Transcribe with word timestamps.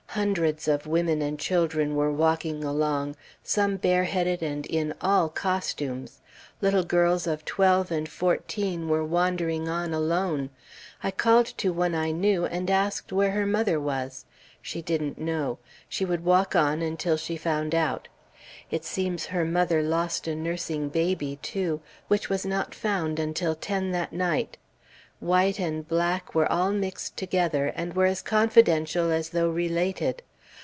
Hundreds 0.13 0.67
of 0.67 0.85
women 0.85 1.21
and 1.21 1.39
children 1.39 1.95
were 1.95 2.11
walking 2.11 2.65
along, 2.65 3.15
some 3.41 3.77
bareheaded, 3.77 4.43
and 4.43 4.65
in 4.65 4.93
all 4.99 5.29
costumes. 5.29 6.19
Little 6.59 6.83
girls 6.83 7.27
of 7.27 7.45
twelve 7.45 7.91
and 7.91 8.09
fourteen 8.09 8.89
were 8.89 9.05
wandering 9.05 9.69
on 9.69 9.93
alone. 9.93 10.49
I 11.01 11.11
called 11.11 11.45
to 11.59 11.71
one 11.71 11.95
I 11.95 12.11
knew, 12.11 12.43
and 12.45 12.69
asked 12.69 13.13
where 13.13 13.31
her 13.31 13.45
mother 13.45 13.79
was; 13.79 14.25
she 14.61 14.81
didn't 14.81 15.17
know; 15.17 15.59
she 15.87 16.03
would 16.03 16.25
walk 16.25 16.57
on 16.57 16.81
until 16.81 17.15
she 17.15 17.37
found 17.37 17.73
out. 17.73 18.09
It 18.69 18.83
seems 18.83 19.27
her 19.27 19.45
mother 19.45 19.81
lost 19.81 20.27
a 20.27 20.35
nursing 20.35 20.89
baby, 20.89 21.39
too, 21.41 21.79
which 22.09 22.27
was 22.27 22.45
not 22.45 22.75
found 22.75 23.17
until 23.17 23.55
ten 23.55 23.91
that 23.91 24.11
night. 24.11 24.57
White 25.21 25.59
and 25.59 25.87
black 25.87 26.33
were 26.33 26.51
all 26.51 26.71
mixed 26.71 27.15
together, 27.15 27.71
and 27.75 27.93
were 27.93 28.07
as 28.07 28.23
confidential 28.23 29.11
as 29.11 29.29
though 29.29 29.51
related. 29.51 30.23